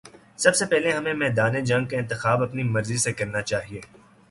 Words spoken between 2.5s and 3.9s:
مرضی سے کرنا چاہیے۔